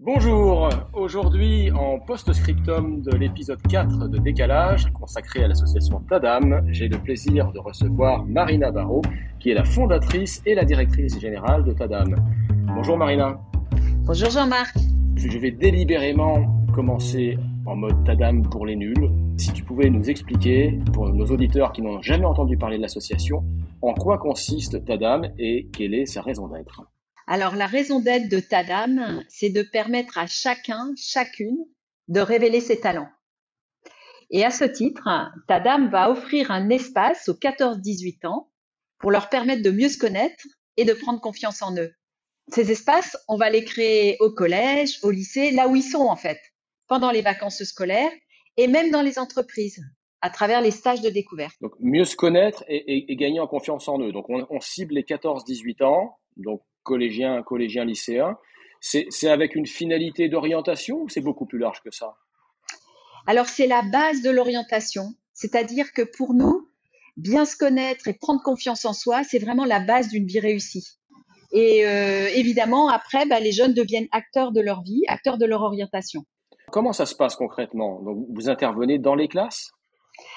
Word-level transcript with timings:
Bonjour, 0.00 0.68
aujourd'hui 0.92 1.72
en 1.72 1.98
post-scriptum 1.98 3.02
de 3.02 3.16
l'épisode 3.16 3.60
4 3.62 4.06
de 4.06 4.18
Décalage 4.18 4.92
consacré 4.92 5.42
à 5.42 5.48
l'association 5.48 5.98
Tadam, 6.08 6.62
j'ai 6.68 6.86
le 6.86 6.98
plaisir 6.98 7.50
de 7.50 7.58
recevoir 7.58 8.24
Marina 8.24 8.70
Barrault 8.70 9.02
qui 9.40 9.50
est 9.50 9.54
la 9.54 9.64
fondatrice 9.64 10.40
et 10.46 10.54
la 10.54 10.64
directrice 10.64 11.18
générale 11.18 11.64
de 11.64 11.72
Tadam. 11.72 12.14
Bonjour 12.76 12.96
Marina. 12.96 13.40
Bonjour 14.04 14.30
Jean-Marc. 14.30 14.76
Je 15.16 15.36
vais 15.36 15.50
délibérément 15.50 16.46
commencer 16.72 17.36
en 17.66 17.74
mode 17.74 18.04
Tadam 18.04 18.48
pour 18.48 18.66
les 18.66 18.76
nuls. 18.76 19.10
Si 19.36 19.52
tu 19.52 19.64
pouvais 19.64 19.90
nous 19.90 20.08
expliquer, 20.08 20.78
pour 20.92 21.12
nos 21.12 21.26
auditeurs 21.26 21.72
qui 21.72 21.82
n'ont 21.82 22.00
jamais 22.02 22.24
entendu 22.24 22.56
parler 22.56 22.76
de 22.76 22.82
l'association, 22.82 23.42
en 23.82 23.94
quoi 23.94 24.18
consiste 24.18 24.84
Tadam 24.84 25.26
et 25.40 25.66
quelle 25.72 25.94
est 25.94 26.06
sa 26.06 26.22
raison 26.22 26.46
d'être? 26.46 26.84
Alors, 27.30 27.56
la 27.56 27.66
raison 27.66 28.00
d'être 28.00 28.30
de 28.30 28.40
Tadam, 28.40 29.22
c'est 29.28 29.50
de 29.50 29.62
permettre 29.62 30.16
à 30.16 30.26
chacun, 30.26 30.94
chacune, 30.96 31.58
de 32.08 32.20
révéler 32.20 32.62
ses 32.62 32.80
talents. 32.80 33.10
Et 34.30 34.46
à 34.46 34.50
ce 34.50 34.64
titre, 34.64 35.06
Tadam 35.46 35.90
va 35.90 36.10
offrir 36.10 36.50
un 36.50 36.70
espace 36.70 37.28
aux 37.28 37.34
14-18 37.34 38.26
ans 38.26 38.50
pour 38.98 39.10
leur 39.10 39.28
permettre 39.28 39.62
de 39.62 39.70
mieux 39.70 39.90
se 39.90 39.98
connaître 39.98 40.42
et 40.78 40.86
de 40.86 40.94
prendre 40.94 41.20
confiance 41.20 41.60
en 41.60 41.76
eux. 41.76 41.92
Ces 42.50 42.72
espaces, 42.72 43.14
on 43.28 43.36
va 43.36 43.50
les 43.50 43.62
créer 43.62 44.16
au 44.20 44.30
collège, 44.30 44.98
au 45.02 45.10
lycée, 45.10 45.50
là 45.50 45.68
où 45.68 45.76
ils 45.76 45.82
sont 45.82 46.06
en 46.06 46.16
fait, 46.16 46.40
pendant 46.86 47.10
les 47.10 47.20
vacances 47.20 47.62
scolaires 47.62 48.12
et 48.56 48.68
même 48.68 48.90
dans 48.90 49.02
les 49.02 49.18
entreprises, 49.18 49.82
à 50.22 50.30
travers 50.30 50.62
les 50.62 50.70
stages 50.70 51.02
de 51.02 51.10
découverte. 51.10 51.56
Donc 51.60 51.72
mieux 51.78 52.06
se 52.06 52.16
connaître 52.16 52.64
et, 52.68 53.14
gagner 53.16 53.38
en 53.38 53.46
confiance 53.46 53.86
en 53.86 54.00
eux. 54.00 54.12
Donc 54.12 54.30
on, 54.30 54.46
on 54.48 54.60
cible 54.60 54.94
les 54.94 55.02
14-18 55.02 55.84
ans, 55.84 56.16
donc 56.38 56.62
collégiens, 56.92 57.42
collégiens, 57.42 57.84
lycéens. 57.84 58.34
C'est 58.80 59.30
avec 59.36 59.50
une 59.54 59.66
finalité 59.66 60.28
d'orientation 60.28 60.96
ou 61.02 61.08
c'est 61.08 61.20
beaucoup 61.28 61.46
plus 61.50 61.58
large 61.58 61.80
que 61.84 61.92
ça? 62.00 62.08
Alors 63.26 63.46
c'est 63.46 63.66
la 63.66 63.82
base 63.82 64.22
de 64.22 64.30
l'orientation, 64.30 65.04
c'est-à-dire 65.34 65.92
que 65.92 66.02
pour 66.16 66.32
nous, 66.32 66.56
bien 67.16 67.44
se 67.44 67.56
connaître 67.56 68.08
et 68.08 68.14
prendre 68.14 68.42
confiance 68.42 68.84
en 68.84 68.94
soi, 68.94 69.22
c'est 69.28 69.42
vraiment 69.46 69.66
la 69.66 69.80
base 69.80 70.08
d'une 70.08 70.26
vie 70.32 70.40
réussie. 70.40 70.86
Et 71.52 71.86
euh, 71.86 72.28
évidemment, 72.42 72.88
après, 72.88 73.26
bah, 73.26 73.40
les 73.40 73.52
jeunes 73.52 73.74
deviennent 73.74 74.08
acteurs 74.12 74.52
de 74.52 74.60
leur 74.60 74.82
vie, 74.82 75.02
acteurs 75.08 75.38
de 75.38 75.46
leur 75.46 75.62
orientation. 75.62 76.22
Comment 76.70 76.92
ça 76.92 77.06
se 77.06 77.14
passe 77.14 77.36
concrètement? 77.36 78.02
Donc, 78.02 78.26
Vous 78.36 78.48
intervenez 78.48 78.98
dans 78.98 79.14
les 79.14 79.28
classes? 79.28 79.72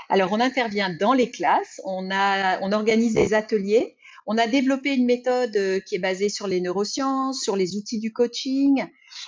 Alors, 0.09 0.31
on 0.31 0.39
intervient 0.39 0.91
dans 1.05 1.13
les 1.13 1.29
classes, 1.31 1.81
on, 1.85 2.09
a, 2.11 2.59
on 2.61 2.71
organise 2.71 3.13
des 3.13 3.33
ateliers 3.33 3.95
on 4.25 4.37
a 4.37 4.47
développé 4.47 4.93
une 4.93 5.05
méthode 5.05 5.55
euh, 5.55 5.79
qui 5.79 5.95
est 5.95 5.99
basée 5.99 6.29
sur 6.29 6.47
les 6.47 6.61
neurosciences, 6.61 7.41
sur 7.41 7.55
les 7.55 7.75
outils 7.75 7.99
du 7.99 8.13
coaching 8.13 8.85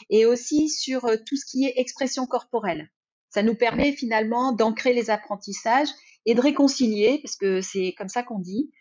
et 0.10 0.26
aussi 0.26 0.70
sur 0.70 1.06
euh, 1.06 1.16
tout 1.18 1.36
ce 1.36 1.46
qui 1.46 1.66
est 1.66 1.74
expression 1.78 2.26
corporelle. 2.26 2.90
Ça 3.30 3.44
nous 3.44 3.56
permet 3.56 3.94
finalement 3.94 4.52
d'ancrer 4.52 4.94
les 4.94 5.10
apprentissages 5.10 5.90
et 6.26 6.36
de 6.36 6.42
réconcilier, 6.42 7.20
parce 7.22 7.36
que 7.36 7.62
c'est 7.62 7.94
comme 7.98 8.08
ça 8.08 8.24
qu'on 8.24 8.40
dit, 8.40 8.72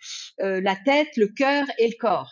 euh, 0.41 0.60
la 0.60 0.77
tête, 0.77 1.16
le 1.16 1.28
cœur 1.28 1.64
et 1.78 1.88
le 1.88 1.96
corps. 1.98 2.30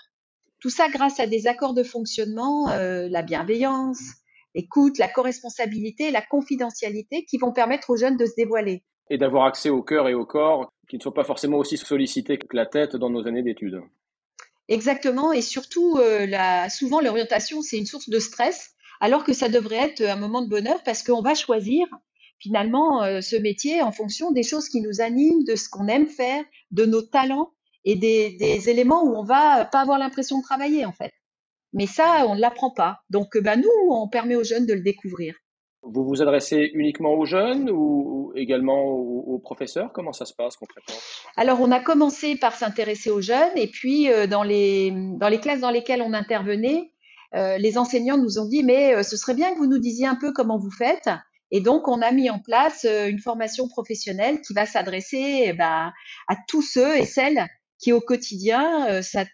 Tout 0.61 0.71
ça 0.71 0.89
grâce 0.91 1.19
à 1.19 1.27
des 1.27 1.47
accords 1.47 1.73
de 1.73 1.83
fonctionnement, 1.83 2.67
la 2.69 3.23
bienveillance, 3.23 3.99
l'écoute, 4.55 4.99
la 4.99 5.09
co-responsabilité, 5.09 6.11
la 6.11 6.21
confidentialité 6.21 7.25
qui 7.25 7.39
vont 7.39 7.51
permettre 7.51 7.89
aux 7.89 7.97
jeunes 7.97 8.19
de 8.19 8.27
se 8.27 8.35
dévoiler. 8.37 8.85
Et 9.09 9.17
d'avoir 9.17 9.47
accès 9.47 9.71
au 9.71 9.83
cœur 9.83 10.07
et 10.07 10.13
au 10.13 10.27
corps 10.27 10.71
qui 10.91 10.99
ne 10.99 11.03
sont 11.03 11.13
pas 11.13 11.25
forcément 11.25 11.59
aussi 11.59 11.79
sollicités 11.79 12.37
que 12.37 12.57
la 12.57 12.67
tête 12.67 12.97
dans 12.97 13.11
nos 13.11 13.27
années 13.29 13.43
d'études. 13.43 13.81
Exactement, 14.69 15.33
et 15.33 15.41
surtout, 15.41 15.99
euh, 15.99 16.27
souvent 16.69 17.01
l'orientation, 17.01 17.63
c'est 17.63 17.79
une 17.79 17.87
source 17.87 18.09
de 18.09 18.19
stress, 18.19 18.73
alors 19.01 19.25
que 19.25 19.33
ça 19.33 19.49
devrait 19.49 19.77
être 19.77 20.03
un 20.03 20.17
moment 20.17 20.43
de 20.43 20.49
bonheur 20.49 20.83
parce 20.85 21.03
qu'on 21.03 21.23
va 21.23 21.35
choisir 21.35 21.87
finalement 22.39 23.03
euh, 23.05 23.21
ce 23.21 23.37
métier 23.37 23.83
en 23.83 23.93
fonction 23.93 24.33
des 24.33 24.43
choses 24.43 24.69
qui 24.69 24.81
nous 24.81 25.01
animent, 25.01 25.45
de 25.45 25.55
ce 25.55 25.69
qu'on 25.69 25.87
aime 25.87 26.09
faire, 26.09 26.43
de 26.73 26.85
nos 26.85 27.03
talents 27.03 27.53
et 27.85 27.95
des, 27.95 28.69
éléments 28.69 29.05
où 29.05 29.17
on 29.17 29.25
va 29.25 29.65
pas 29.65 29.81
avoir 29.81 29.99
l'impression 29.99 30.39
de 30.39 30.43
travailler 30.43 30.85
en 30.85 30.93
fait. 30.93 31.13
Mais 31.73 31.87
ça, 31.87 32.27
on 32.27 32.35
ne 32.35 32.41
l'apprend 32.41 32.73
pas. 32.73 32.99
Donc, 33.11 33.39
ben, 33.39 33.61
nous, 33.61 33.91
on 33.91 34.09
permet 34.09 34.35
aux 34.35 34.45
jeunes 34.45 34.67
de 34.67 34.75
le 34.75 34.83
découvrir. 34.83 35.37
Vous 35.83 36.05
vous 36.05 36.21
adressez 36.21 36.71
uniquement 36.75 37.15
aux 37.15 37.25
jeunes 37.25 37.71
ou 37.71 38.33
également 38.37 38.85
aux, 38.85 39.39
professeurs? 39.39 39.91
Comment 39.95 40.13
ça 40.13 40.27
se 40.27 40.35
passe 40.35 40.57
concrètement? 40.57 40.95
Alors, 41.37 41.61
on 41.61 41.71
a 41.73 41.81
commencé 41.81 42.37
par 42.37 42.55
s'intéresser 42.55 43.11
aux 43.11 43.23
jeunes 43.23 43.57
et 43.57 43.69
puis 43.69 44.11
euh, 44.11 44.27
dans, 44.27 44.43
les, 44.43 44.93
dans 45.19 45.29
les 45.29 45.41
classes 45.41 45.61
dans 45.61 45.71
lesquelles 45.71 46.03
on 46.03 46.13
intervenait, 46.13 46.93
euh, 47.35 47.57
les 47.57 47.79
enseignants 47.79 48.19
nous 48.19 48.39
ont 48.39 48.47
dit 48.47 48.63
mais 48.63 48.95
euh, 48.95 49.03
ce 49.03 49.17
serait 49.17 49.35
bien 49.35 49.53
que 49.53 49.59
vous 49.59 49.67
nous 49.67 49.79
disiez 49.79 50.07
un 50.07 50.17
peu 50.17 50.33
comment 50.33 50.59
vous 50.59 50.71
faites. 50.71 51.09
Et 51.51 51.61
donc, 51.61 51.89
on 51.89 52.03
a 52.03 52.13
mis 52.13 52.31
en 52.31 52.39
place 52.39 52.85
une 52.85 53.19
formation 53.19 53.67
professionnelle 53.67 54.41
qui 54.43 54.53
va 54.53 54.67
s'adresser 54.67 55.53
ben, 55.55 55.93
à 56.29 56.37
tous 56.47 56.63
ceux 56.63 56.97
et 56.97 57.07
celles 57.07 57.45
qui 57.81 57.93
au 57.93 58.01
quotidien 58.01 59.03
ça, 59.03 59.25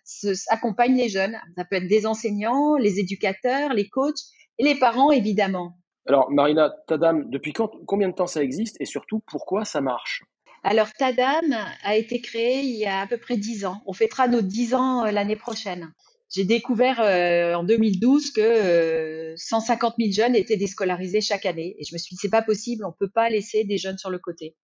accompagnent 0.48 0.96
les 0.96 1.10
jeunes. 1.10 1.36
Ça 1.58 1.64
peut 1.66 1.76
être 1.76 1.88
des 1.88 2.06
enseignants, 2.06 2.76
les 2.76 3.00
éducateurs, 3.00 3.74
les 3.74 3.88
coachs 3.90 4.22
et 4.58 4.64
les 4.64 4.78
parents 4.78 5.10
évidemment. 5.10 5.74
Alors, 6.08 6.30
Marina, 6.30 6.72
Tadam, 6.86 7.28
depuis 7.30 7.52
combien 7.52 8.08
de 8.08 8.14
temps 8.14 8.28
ça 8.28 8.42
existe 8.42 8.76
et 8.80 8.84
surtout 8.84 9.22
pourquoi 9.26 9.64
ça 9.64 9.80
marche? 9.80 10.22
Alors, 10.62 10.92
Tadam 10.92 11.56
a 11.82 11.96
été 11.96 12.20
créé 12.20 12.60
il 12.60 12.76
y 12.76 12.86
a 12.86 13.00
à 13.00 13.06
peu 13.06 13.18
près 13.18 13.36
10 13.36 13.66
ans. 13.66 13.82
On 13.86 13.92
fêtera 13.92 14.28
nos 14.28 14.40
10 14.40 14.74
ans 14.74 15.04
euh, 15.04 15.10
l'année 15.10 15.36
prochaine. 15.36 15.92
J'ai 16.30 16.44
découvert 16.44 17.00
euh, 17.00 17.54
en 17.54 17.64
2012 17.64 18.30
que 18.30 19.34
150 19.36 19.92
euh, 19.92 20.04
000 20.04 20.12
jeunes 20.12 20.36
étaient 20.36 20.56
déscolarisés 20.56 21.20
chaque 21.20 21.46
année. 21.46 21.74
Et 21.78 21.84
je 21.84 21.92
me 21.92 21.98
suis 21.98 22.14
dit, 22.14 22.20
c'est 22.20 22.30
pas 22.30 22.42
possible, 22.42 22.84
on 22.84 22.92
peut 22.92 23.10
pas 23.10 23.28
laisser 23.28 23.64
des 23.64 23.78
jeunes 23.78 23.98
sur 23.98 24.10
le 24.10 24.18
côté. 24.18 24.56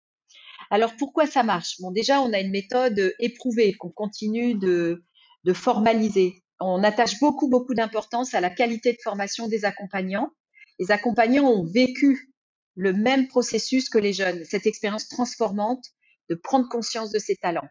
Alors, 0.71 0.95
pourquoi 0.97 1.27
ça 1.27 1.43
marche? 1.43 1.81
Bon, 1.81 1.91
déjà, 1.91 2.21
on 2.21 2.33
a 2.33 2.41
une 2.41 2.51
méthode 2.51 3.15
éprouvée 3.19 3.75
qu'on 3.75 3.91
continue 3.91 4.55
de, 4.55 5.05
de 5.45 5.53
formaliser. 5.53 6.45
On 6.61 6.85
attache 6.85 7.19
beaucoup, 7.19 7.49
beaucoup 7.49 7.75
d'importance 7.75 8.33
à 8.35 8.41
la 8.41 8.51
qualité 8.51 8.93
de 8.93 8.99
formation 9.03 9.49
des 9.49 9.65
accompagnants 9.65 10.31
les 10.79 10.91
accompagnants 10.91 11.49
ont 11.49 11.65
vécu 11.65 12.33
le 12.75 12.93
même 12.93 13.29
processus 13.29 13.89
que 13.89 13.99
les 13.99 14.13
jeunes, 14.13 14.45
cette 14.45 14.67
expérience 14.67 15.09
transformante 15.09 15.85
de 16.31 16.35
prendre 16.35 16.69
conscience 16.69 17.11
de 17.11 17.19
ses 17.19 17.37
talents. 17.37 17.69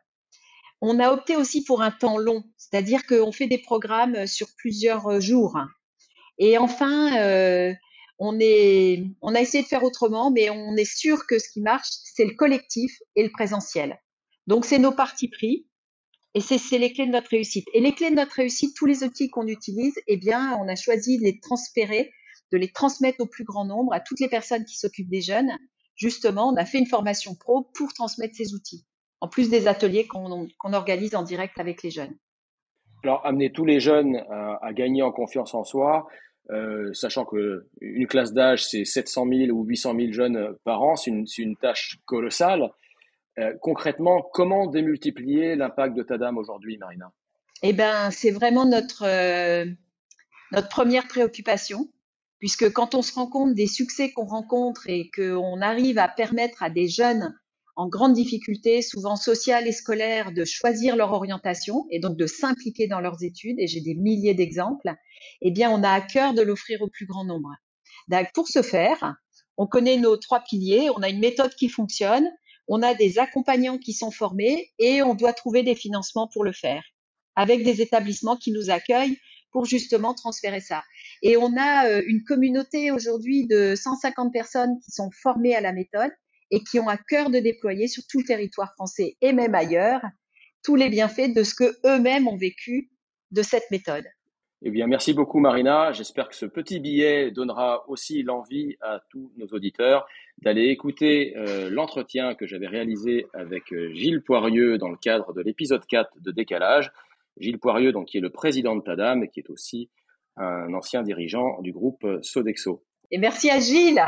On 0.81 0.99
a 0.99 1.11
opté 1.11 1.35
aussi 1.35 1.63
pour 1.63 1.81
un 1.81 1.91
temps 1.91 2.17
long, 2.17 2.43
c'est-à-dire 2.57 3.05
qu'on 3.05 3.31
fait 3.31 3.47
des 3.47 3.59
programmes 3.59 4.25
sur 4.27 4.47
plusieurs 4.57 5.21
jours. 5.21 5.57
Et 6.37 6.57
enfin, 6.57 7.19
euh, 7.21 7.73
on 8.17 8.39
a 8.39 9.41
essayé 9.41 9.63
de 9.63 9.67
faire 9.67 9.83
autrement, 9.83 10.31
mais 10.31 10.49
on 10.49 10.75
est 10.75 10.91
sûr 10.91 11.27
que 11.27 11.39
ce 11.39 11.49
qui 11.49 11.61
marche, 11.61 11.89
c'est 12.03 12.25
le 12.25 12.35
collectif 12.35 12.97
et 13.15 13.23
le 13.23 13.31
présentiel. 13.31 13.99
Donc, 14.47 14.65
c'est 14.65 14.79
nos 14.79 14.91
partis 14.91 15.27
pris. 15.27 15.67
Et 16.33 16.39
c'est 16.39 16.77
les 16.77 16.93
clés 16.93 17.07
de 17.07 17.11
notre 17.11 17.29
réussite. 17.29 17.67
Et 17.73 17.81
les 17.81 17.93
clés 17.93 18.09
de 18.09 18.15
notre 18.15 18.35
réussite, 18.35 18.75
tous 18.77 18.85
les 18.85 19.03
outils 19.03 19.29
qu'on 19.29 19.47
utilise, 19.47 19.95
eh 20.07 20.15
bien, 20.15 20.57
on 20.61 20.67
a 20.69 20.75
choisi 20.75 21.17
de 21.17 21.23
les 21.23 21.39
transférer 21.41 22.11
de 22.51 22.57
les 22.57 22.71
transmettre 22.71 23.21
au 23.21 23.25
plus 23.25 23.43
grand 23.43 23.65
nombre, 23.65 23.93
à 23.93 23.99
toutes 23.99 24.19
les 24.19 24.29
personnes 24.29 24.65
qui 24.65 24.77
s'occupent 24.77 25.09
des 25.09 25.21
jeunes. 25.21 25.51
Justement, 25.95 26.49
on 26.49 26.55
a 26.55 26.65
fait 26.65 26.79
une 26.79 26.87
formation 26.87 27.35
pro 27.35 27.69
pour 27.75 27.93
transmettre 27.93 28.35
ces 28.35 28.53
outils, 28.53 28.85
en 29.19 29.27
plus 29.27 29.49
des 29.49 29.67
ateliers 29.67 30.07
qu'on 30.07 30.73
organise 30.73 31.15
en 31.15 31.23
direct 31.23 31.59
avec 31.59 31.83
les 31.83 31.91
jeunes. 31.91 32.15
Alors, 33.03 33.25
amener 33.25 33.51
tous 33.51 33.65
les 33.65 33.79
jeunes 33.79 34.23
à, 34.61 34.73
gagner 34.73 35.01
en 35.01 35.11
confiance 35.11 35.53
en 35.53 35.63
soi, 35.63 36.07
euh, 36.51 36.93
sachant 36.93 37.25
qu'une 37.25 38.07
classe 38.07 38.33
d'âge, 38.33 38.65
c'est 38.65 38.85
700 38.85 39.27
000 39.27 39.57
ou 39.57 39.63
800 39.63 39.95
000 39.95 40.11
jeunes 40.11 40.55
par 40.63 40.81
an, 40.81 40.95
c'est 40.95 41.11
une, 41.11 41.55
tâche 41.57 41.99
colossale. 42.05 42.69
Euh, 43.39 43.53
concrètement, 43.61 44.21
comment 44.33 44.67
démultiplier 44.67 45.55
l'impact 45.55 45.95
de 45.95 46.03
Tadam 46.03 46.37
aujourd'hui, 46.37 46.77
Marina? 46.77 47.11
Eh 47.63 47.73
ben, 47.73 48.11
c'est 48.11 48.31
vraiment 48.31 48.65
notre, 48.65 49.03
euh, 49.05 49.65
notre 50.51 50.67
première 50.67 51.07
préoccupation 51.07 51.87
puisque 52.41 52.73
quand 52.73 52.95
on 52.95 53.03
se 53.03 53.13
rend 53.13 53.27
compte 53.27 53.53
des 53.53 53.67
succès 53.67 54.11
qu'on 54.11 54.25
rencontre 54.25 54.89
et 54.89 55.11
qu'on 55.15 55.61
arrive 55.61 55.99
à 55.99 56.07
permettre 56.07 56.63
à 56.63 56.71
des 56.71 56.87
jeunes 56.87 57.33
en 57.75 57.87
grande 57.87 58.13
difficulté, 58.13 58.81
souvent 58.81 59.15
sociale 59.15 59.67
et 59.67 59.71
scolaire, 59.71 60.33
de 60.33 60.43
choisir 60.43 60.95
leur 60.95 61.13
orientation 61.13 61.85
et 61.91 61.99
donc 61.99 62.17
de 62.17 62.25
s'impliquer 62.25 62.87
dans 62.87 62.99
leurs 62.99 63.23
études, 63.23 63.59
et 63.59 63.67
j'ai 63.67 63.79
des 63.79 63.93
milliers 63.93 64.33
d'exemples, 64.33 64.91
eh 65.41 65.51
bien, 65.51 65.69
on 65.71 65.83
a 65.83 65.89
à 65.89 66.01
cœur 66.01 66.33
de 66.33 66.41
l'offrir 66.41 66.81
au 66.81 66.89
plus 66.89 67.05
grand 67.05 67.23
nombre. 67.23 67.51
Pour 68.33 68.47
ce 68.47 68.63
faire, 68.63 69.15
on 69.57 69.67
connaît 69.67 69.97
nos 69.97 70.17
trois 70.17 70.41
piliers, 70.41 70.89
on 70.95 71.01
a 71.03 71.09
une 71.09 71.19
méthode 71.19 71.53
qui 71.53 71.69
fonctionne, 71.69 72.27
on 72.67 72.81
a 72.81 72.95
des 72.95 73.19
accompagnants 73.19 73.77
qui 73.77 73.93
sont 73.93 74.11
formés 74.11 74.71
et 74.79 75.03
on 75.03 75.13
doit 75.13 75.33
trouver 75.33 75.61
des 75.61 75.75
financements 75.75 76.27
pour 76.27 76.43
le 76.43 76.53
faire, 76.53 76.83
avec 77.35 77.63
des 77.63 77.81
établissements 77.81 78.35
qui 78.35 78.51
nous 78.51 78.71
accueillent 78.71 79.17
pour 79.51 79.65
justement 79.65 80.13
transférer 80.13 80.59
ça. 80.59 80.83
Et 81.21 81.37
on 81.37 81.55
a 81.57 81.87
euh, 81.87 82.01
une 82.07 82.23
communauté 82.23 82.91
aujourd'hui 82.91 83.47
de 83.47 83.75
150 83.75 84.31
personnes 84.31 84.79
qui 84.83 84.91
sont 84.91 85.09
formées 85.11 85.55
à 85.55 85.61
la 85.61 85.73
méthode 85.73 86.11
et 86.51 86.63
qui 86.63 86.79
ont 86.79 86.87
à 86.87 86.97
cœur 86.97 87.29
de 87.29 87.39
déployer 87.39 87.87
sur 87.87 88.03
tout 88.09 88.19
le 88.19 88.25
territoire 88.25 88.73
français 88.73 89.15
et 89.21 89.33
même 89.33 89.55
ailleurs 89.55 90.01
tous 90.63 90.75
les 90.75 90.89
bienfaits 90.89 91.33
de 91.33 91.43
ce 91.43 91.55
que 91.55 91.75
eux-mêmes 91.85 92.27
ont 92.27 92.37
vécu 92.37 92.91
de 93.31 93.41
cette 93.41 93.69
méthode. 93.71 94.05
Eh 94.63 94.69
bien, 94.69 94.85
merci 94.85 95.13
beaucoup, 95.13 95.39
Marina. 95.39 95.91
J'espère 95.91 96.29
que 96.29 96.35
ce 96.35 96.45
petit 96.45 96.79
billet 96.79 97.31
donnera 97.31 97.83
aussi 97.89 98.21
l'envie 98.21 98.77
à 98.81 98.99
tous 99.09 99.31
nos 99.35 99.47
auditeurs 99.47 100.05
d'aller 100.43 100.67
écouter 100.67 101.33
euh, 101.35 101.71
l'entretien 101.71 102.35
que 102.35 102.45
j'avais 102.45 102.67
réalisé 102.67 103.25
avec 103.33 103.73
euh, 103.73 103.91
Gilles 103.93 104.21
Poirieux 104.21 104.77
dans 104.77 104.89
le 104.89 104.97
cadre 104.97 105.33
de 105.33 105.41
l'épisode 105.41 105.83
4 105.87 106.11
de 106.21 106.31
Décalage. 106.31 106.91
Gilles 107.41 107.59
Poirieux, 107.59 107.91
donc, 107.91 108.07
qui 108.07 108.17
est 108.17 108.21
le 108.21 108.29
président 108.29 108.75
de 108.75 108.81
Tadam 108.81 109.23
et 109.23 109.29
qui 109.29 109.39
est 109.39 109.49
aussi 109.49 109.89
un 110.37 110.73
ancien 110.73 111.03
dirigeant 111.03 111.61
du 111.61 111.71
groupe 111.71 112.05
Sodexo. 112.21 112.83
Et 113.11 113.17
merci 113.17 113.49
à 113.49 113.59
Gilles, 113.59 114.03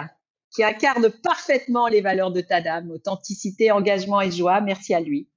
qui 0.53 0.63
incarne 0.63 1.09
parfaitement 1.23 1.87
les 1.87 2.01
valeurs 2.01 2.31
de 2.31 2.41
Tadam, 2.41 2.91
authenticité, 2.91 3.71
engagement 3.71 4.21
et 4.21 4.31
joie. 4.31 4.61
Merci 4.61 4.93
à 4.93 5.01
lui. 5.01 5.27